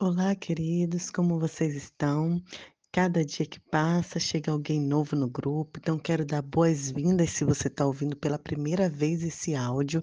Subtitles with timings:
[0.00, 2.40] Olá, queridos, como vocês estão?
[2.92, 7.66] Cada dia que passa, chega alguém novo no grupo, então quero dar boas-vindas se você
[7.66, 10.00] está ouvindo pela primeira vez esse áudio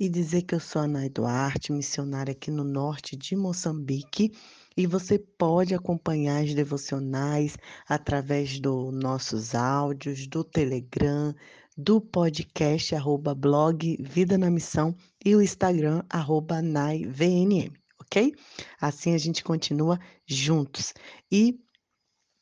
[0.00, 4.32] e dizer que eu sou a Nay Duarte, missionária aqui no norte de Moçambique,
[4.76, 7.56] e você pode acompanhar as devocionais
[7.88, 11.32] através dos nossos áudios, do Telegram,
[11.78, 14.92] do podcast arroba blog Vida na Missão
[15.24, 17.72] e o Instagram arroba NaiVNM
[18.06, 18.34] ok?
[18.80, 20.94] Assim a gente continua juntos.
[21.30, 21.58] E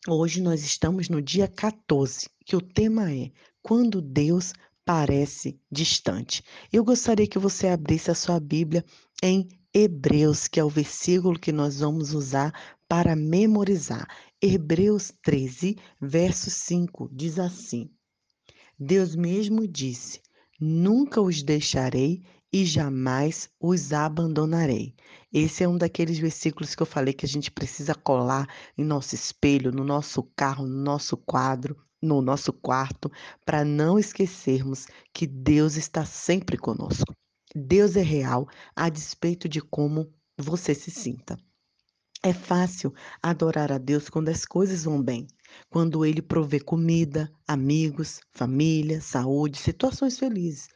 [0.06, 3.30] hoje nós estamos no dia 14, que o tema é
[3.62, 4.52] Quando Deus
[4.84, 6.42] parece distante.
[6.72, 8.84] Eu gostaria que você abrisse a sua Bíblia
[9.22, 12.52] em Hebreus, que é o versículo que nós vamos usar
[12.86, 14.06] para memorizar.
[14.40, 17.90] Hebreus 13, verso 5 diz assim:
[18.78, 20.20] Deus mesmo disse:
[20.60, 22.22] Nunca os deixarei
[22.52, 24.94] e jamais os abandonarei.
[25.36, 28.46] Esse é um daqueles versículos que eu falei que a gente precisa colar
[28.78, 33.10] em nosso espelho, no nosso carro, no nosso quadro, no nosso quarto,
[33.44, 37.12] para não esquecermos que Deus está sempre conosco.
[37.52, 41.36] Deus é real, a despeito de como você se sinta.
[42.22, 45.26] É fácil adorar a Deus quando as coisas vão bem,
[45.68, 50.68] quando Ele provê comida, amigos, família, saúde, situações felizes.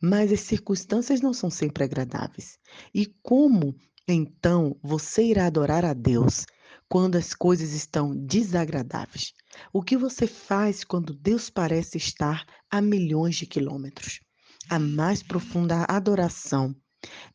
[0.00, 2.58] Mas as circunstâncias não são sempre agradáveis.
[2.94, 3.76] E como
[4.08, 6.46] então você irá adorar a Deus
[6.88, 9.32] quando as coisas estão desagradáveis?
[9.72, 14.20] O que você faz quando Deus parece estar a milhões de quilômetros?
[14.68, 16.74] A mais profunda adoração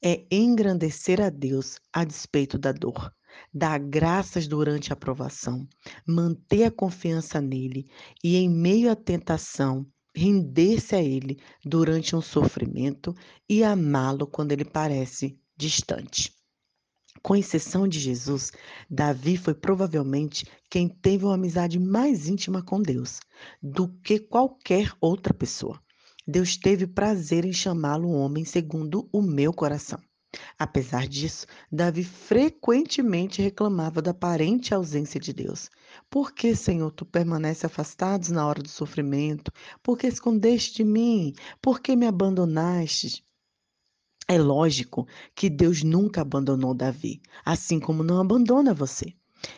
[0.03, 3.11] é engrandecer a Deus a despeito da dor
[3.53, 5.67] dar graças durante a provação,
[6.05, 7.87] manter a confiança nele
[8.23, 9.85] e, em meio à tentação,
[10.15, 13.15] render-se a ele durante um sofrimento
[13.49, 16.40] e amá-lo quando ele parece distante.
[17.21, 18.51] Com exceção de Jesus,
[18.89, 23.19] Davi foi provavelmente quem teve uma amizade mais íntima com Deus
[23.61, 25.79] do que qualquer outra pessoa.
[26.27, 29.99] Deus teve prazer em chamá-lo homem segundo o meu coração.
[30.57, 35.69] Apesar disso, Davi frequentemente reclamava da aparente ausência de Deus.
[36.09, 39.51] Por que, Senhor, tu permaneces afastado na hora do sofrimento?
[39.83, 41.33] Por que escondeste de mim?
[41.61, 43.25] Por que me abandonaste?
[44.31, 45.05] É lógico
[45.35, 49.13] que Deus nunca abandonou Davi, assim como não abandona você.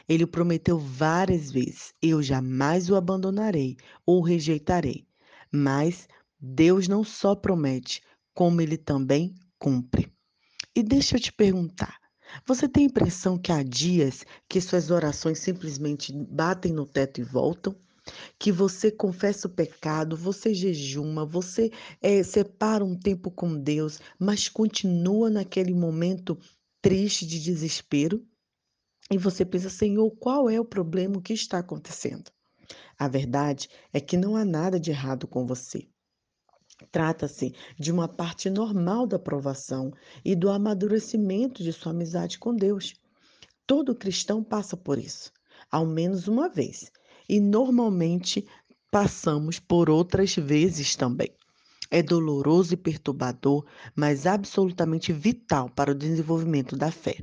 [0.09, 5.05] Ele prometeu várias vezes: Eu jamais o abandonarei ou rejeitarei.
[5.51, 6.07] Mas
[6.41, 8.01] Deus não só promete,
[8.33, 10.11] como ele também cumpre.
[10.75, 11.99] E deixa eu te perguntar:
[12.43, 17.23] você tem a impressão que há dias que suas orações simplesmente batem no teto e
[17.23, 17.75] voltam?
[18.37, 21.71] Que você confessa o pecado, você jejuma, você
[22.01, 26.37] é, separa um tempo com Deus, mas continua naquele momento
[26.81, 28.25] triste de desespero?
[29.09, 31.17] E você pensa, Senhor, qual é o problema?
[31.17, 32.31] O que está acontecendo?
[32.97, 35.87] A verdade é que não há nada de errado com você.
[36.91, 39.91] Trata-se de uma parte normal da provação
[40.25, 42.93] e do amadurecimento de sua amizade com Deus.
[43.65, 45.31] Todo cristão passa por isso,
[45.71, 46.91] ao menos uma vez,
[47.27, 48.45] e normalmente
[48.91, 51.29] passamos por outras vezes também.
[51.89, 57.17] É doloroso e perturbador, mas absolutamente vital para o desenvolvimento da fé.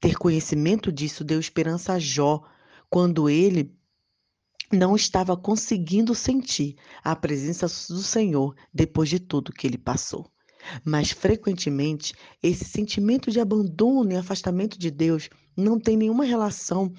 [0.00, 2.42] Ter conhecimento disso deu esperança a Jó,
[2.90, 3.74] quando ele
[4.72, 10.30] não estava conseguindo sentir a presença do Senhor depois de tudo que ele passou.
[10.84, 16.92] Mas frequentemente esse sentimento de abandono e afastamento de Deus não tem nenhuma relação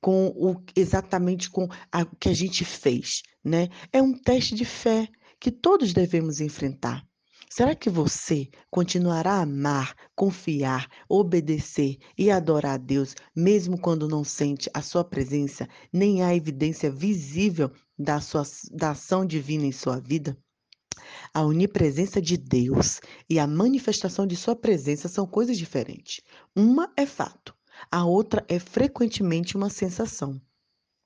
[0.00, 3.68] com o exatamente com o que a gente fez, né?
[3.92, 5.08] É um teste de fé
[5.40, 7.04] que todos devemos enfrentar.
[7.48, 14.24] Será que você continuará a amar, confiar, obedecer e adorar a Deus, mesmo quando não
[14.24, 18.42] sente a sua presença, nem há evidência visível da, sua,
[18.72, 20.36] da ação divina em sua vida?
[21.32, 26.20] A onipresença de Deus e a manifestação de sua presença são coisas diferentes.
[26.54, 27.54] Uma é fato,
[27.90, 30.40] a outra é frequentemente uma sensação.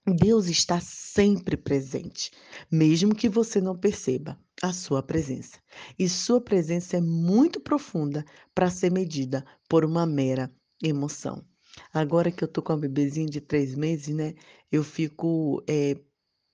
[0.07, 2.31] Deus está sempre presente,
[2.71, 5.59] mesmo que você não perceba a sua presença.
[5.99, 8.25] E sua presença é muito profunda
[8.55, 10.51] para ser medida por uma mera
[10.83, 11.45] emoção.
[11.93, 14.35] Agora que eu tô com a bebezinha de três meses, né?
[14.73, 15.97] Eu fico é,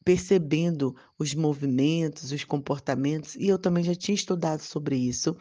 [0.05, 5.37] percebendo os movimentos, os comportamentos, e eu também já tinha estudado sobre isso,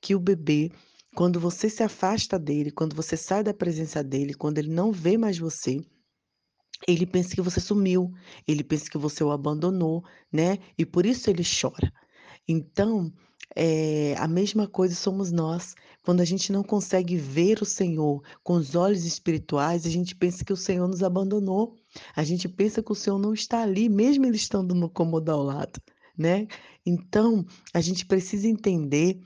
[0.00, 0.70] que o bebê,
[1.16, 5.16] quando você se afasta dele, quando você sai da presença dele, quando ele não vê
[5.16, 5.80] mais você,
[6.86, 8.12] ele pensa que você sumiu,
[8.46, 10.58] ele pensa que você o abandonou, né?
[10.76, 11.90] E por isso ele chora.
[12.46, 13.10] Então,
[13.56, 15.74] eh, a mesma coisa somos nós.
[16.02, 20.44] Quando a gente não consegue ver o Senhor com os olhos espirituais, a gente pensa
[20.44, 21.76] que o Senhor nos abandonou.
[22.14, 25.42] A gente pensa que o Senhor não está ali, mesmo Ele estando no cômodo ao
[25.42, 25.80] lado,
[26.16, 26.46] né.
[26.84, 27.42] Então,
[27.72, 29.18] a gente precisa entender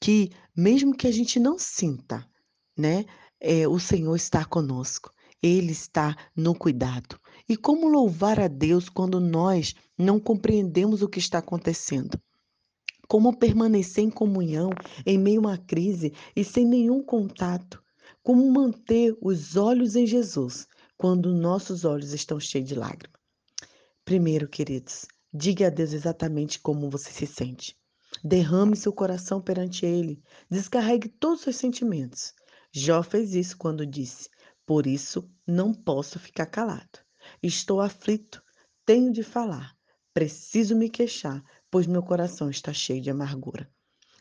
[0.00, 2.26] que, mesmo que a gente não sinta,
[2.76, 3.04] né,
[3.40, 5.12] eh, o Senhor está conosco.
[5.42, 7.20] Ele está no cuidado.
[7.48, 12.20] E como louvar a Deus quando nós não compreendemos o que está acontecendo?
[13.06, 14.70] Como permanecer em comunhão
[15.04, 17.82] em meio a uma crise e sem nenhum contato?
[18.22, 20.66] Como manter os olhos em Jesus
[20.96, 23.20] quando nossos olhos estão cheios de lágrimas?
[24.04, 27.76] Primeiro, queridos, diga a Deus exatamente como você se sente.
[28.22, 30.22] Derrame seu coração perante Ele.
[30.50, 32.34] Descarregue todos os seus sentimentos.
[32.72, 34.28] Jó fez isso quando disse:
[34.66, 36.98] Por isso não posso ficar calado.
[37.42, 38.42] Estou aflito,
[38.84, 39.74] tenho de falar,
[40.14, 43.68] preciso me queixar, pois meu coração está cheio de amargura.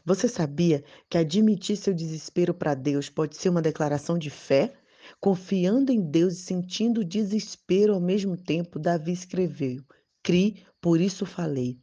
[0.03, 4.73] Você sabia que admitir seu desespero para Deus pode ser uma declaração de fé?
[5.19, 9.83] Confiando em Deus e sentindo desespero ao mesmo tempo, Davi escreveu:
[10.23, 11.79] Cri, por isso falei.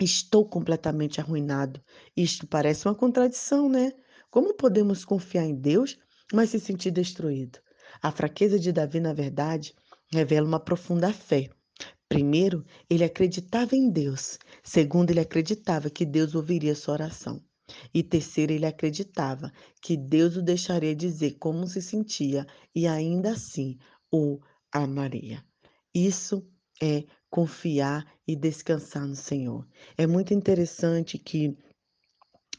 [0.00, 1.80] Estou completamente arruinado.
[2.16, 3.92] Isto parece uma contradição, né?
[4.30, 5.96] Como podemos confiar em Deus,
[6.32, 7.58] mas se sentir destruído?
[8.02, 9.74] A fraqueza de Davi, na verdade,
[10.12, 11.48] revela uma profunda fé.
[12.08, 14.38] Primeiro, ele acreditava em Deus.
[14.62, 17.42] Segundo, ele acreditava que Deus ouviria sua oração.
[17.92, 23.78] E terceiro, ele acreditava que Deus o deixaria dizer como se sentia e ainda assim
[24.12, 24.38] o
[24.72, 25.42] amaria.
[25.94, 26.46] Isso
[26.82, 27.04] é
[27.34, 29.66] confiar e descansar no Senhor.
[29.98, 31.58] É muito interessante que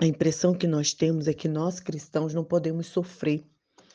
[0.02, 3.46] a impressão que nós temos é que nós cristãos não podemos sofrer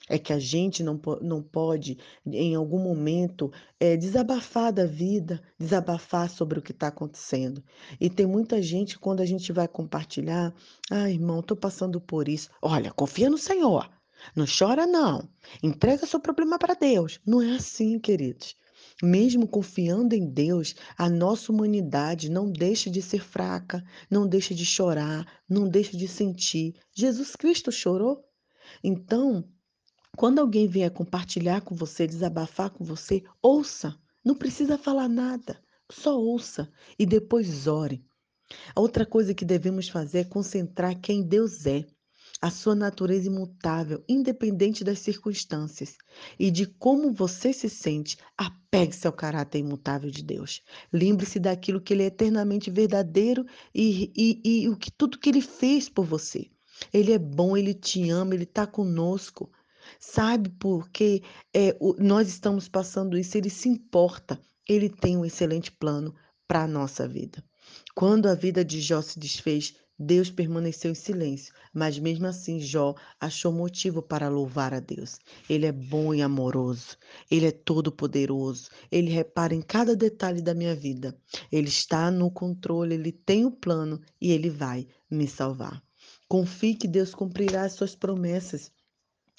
[0.09, 6.31] é que a gente não, não pode, em algum momento, é, desabafar da vida, desabafar
[6.31, 7.63] sobre o que está acontecendo.
[8.01, 10.53] E tem muita gente, quando a gente vai compartilhar,
[10.91, 12.49] ah, irmão, estou passando por isso.
[12.61, 13.89] Olha, confia no Senhor.
[14.35, 15.29] Não chora, não.
[15.63, 17.21] Entrega seu problema para Deus.
[17.25, 18.57] Não é assim, queridos.
[19.03, 24.67] Mesmo confiando em Deus, a nossa humanidade não deixa de ser fraca, não deixa de
[24.67, 26.75] chorar, não deixa de sentir.
[26.93, 28.23] Jesus Cristo chorou.
[28.85, 29.49] Então,
[30.17, 33.99] quando alguém vier compartilhar com você, desabafar com você, ouça.
[34.23, 35.59] Não precisa falar nada,
[35.91, 38.05] só ouça e depois ore.
[38.75, 41.87] A outra coisa que devemos fazer é concentrar quem Deus é,
[42.41, 45.97] a sua natureza imutável, independente das circunstâncias,
[46.39, 48.17] e de como você se sente.
[48.37, 50.63] Apegue-se ao caráter imutável de Deus.
[50.93, 53.45] Lembre-se daquilo que Ele é eternamente verdadeiro
[53.75, 56.51] e, e, e o que tudo que Ele fez por você.
[56.93, 59.51] Ele é bom, Ele te ama, Ele está conosco.
[59.99, 61.23] Sabe porque
[61.55, 66.15] é, o, nós estamos passando isso, ele se importa, ele tem um excelente plano
[66.47, 67.43] para a nossa vida.
[67.95, 72.95] Quando a vida de Jó se desfez, Deus permaneceu em silêncio, mas mesmo assim Jó
[73.21, 75.19] achou motivo para louvar a Deus.
[75.47, 76.97] Ele é bom e amoroso,
[77.31, 81.15] ele é todo-poderoso, ele repara em cada detalhe da minha vida.
[81.53, 85.83] Ele está no controle, ele tem o plano e ele vai me salvar.
[86.27, 88.73] Confie que Deus cumprirá as suas promessas.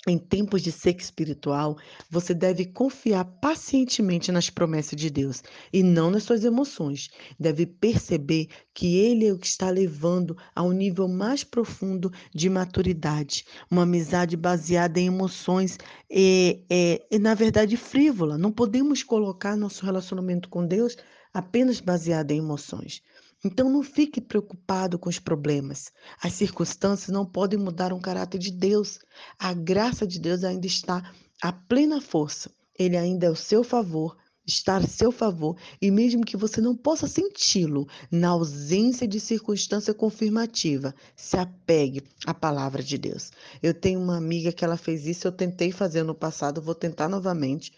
[0.08, 1.78] Em tempos de seca espiritual,
[2.10, 7.12] você deve confiar pacientemente nas promessas de Deus e não nas suas emoções.
[7.40, 12.50] Deve perceber que Ele é o que está levando a um nível mais profundo de
[12.50, 13.46] maturidade.
[13.70, 15.78] Uma amizade baseada em emoções
[16.10, 18.40] é, é, na verdade, frívola.
[18.40, 20.98] Não podemos colocar nosso relacionamento com Deus
[21.32, 23.04] apenas baseado em emoções.
[23.44, 25.92] Então não fique preocupado com os problemas.
[26.22, 29.00] As circunstâncias não podem mudar um caráter de Deus.
[29.40, 32.52] A graça de Deus ainda está a plena força.
[32.78, 36.76] Ele ainda é ao seu favor, está a seu favor, e mesmo que você não
[36.76, 43.32] possa senti-lo na ausência de circunstância confirmativa, se apegue à palavra de Deus.
[43.62, 47.08] Eu tenho uma amiga que ela fez isso, eu tentei fazer no passado, vou tentar
[47.08, 47.72] novamente.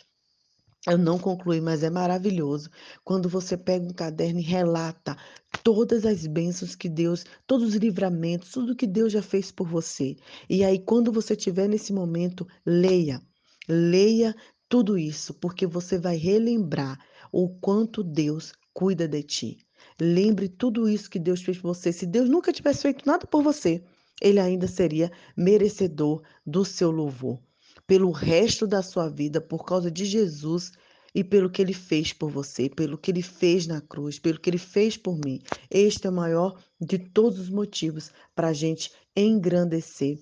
[0.86, 2.70] Eu não concluí, mas é maravilhoso
[3.06, 5.18] quando você pega um caderno e relata
[5.64, 10.16] todas as bênçãos que Deus, todos os livramentos, tudo que Deus já fez por você.
[10.50, 13.22] E aí, quando você estiver nesse momento, leia.
[13.68, 14.36] Leia
[14.68, 17.00] tudo isso, porque você vai relembrar
[17.32, 19.58] o quanto Deus cuida de ti.
[20.00, 21.94] Lembre tudo isso que Deus fez por você.
[21.94, 23.84] Se Deus nunca tivesse feito nada por você,
[24.22, 27.40] ele ainda seria merecedor do seu louvor
[27.86, 30.72] pelo resto da sua vida por causa de Jesus
[31.14, 34.50] e pelo que ele fez por você, pelo que ele fez na cruz, pelo que
[34.50, 35.42] ele fez por mim.
[35.70, 40.20] Este é o maior de todos os motivos para a gente engrandecer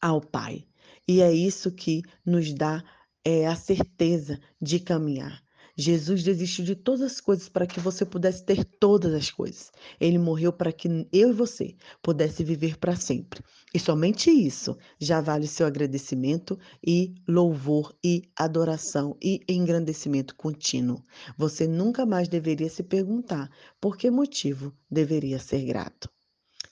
[0.00, 0.64] ao Pai.
[1.06, 2.82] E é isso que nos dá
[3.24, 5.43] é, a certeza de caminhar.
[5.76, 9.72] Jesus desistiu de todas as coisas para que você pudesse ter todas as coisas.
[10.00, 13.42] Ele morreu para que eu e você pudesse viver para sempre.
[13.74, 21.02] E somente isso já vale seu agradecimento e louvor e adoração e engrandecimento contínuo.
[21.36, 23.50] Você nunca mais deveria se perguntar
[23.80, 26.08] por que motivo deveria ser grato.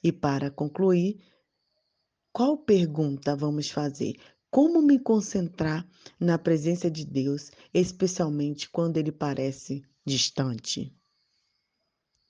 [0.03, 1.21] E para concluir,
[2.33, 4.15] qual pergunta vamos fazer?
[4.53, 5.85] Como me concentrar
[6.21, 10.95] na presença de Deus, especialmente quando ele parece distante?